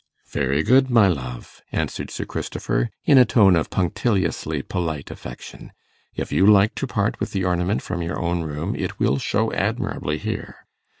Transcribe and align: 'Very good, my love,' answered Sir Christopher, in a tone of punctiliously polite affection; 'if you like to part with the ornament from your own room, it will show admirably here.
'Very 0.31 0.63
good, 0.63 0.89
my 0.89 1.07
love,' 1.07 1.61
answered 1.71 2.09
Sir 2.09 2.25
Christopher, 2.25 2.89
in 3.05 3.19
a 3.19 3.23
tone 3.23 3.55
of 3.55 3.69
punctiliously 3.69 4.63
polite 4.63 5.11
affection; 5.11 5.71
'if 6.15 6.31
you 6.31 6.43
like 6.47 6.73
to 6.73 6.87
part 6.87 7.19
with 7.19 7.33
the 7.33 7.45
ornament 7.45 7.83
from 7.83 8.01
your 8.01 8.19
own 8.19 8.41
room, 8.41 8.75
it 8.75 8.97
will 8.97 9.19
show 9.19 9.53
admirably 9.53 10.17
here. 10.17 10.65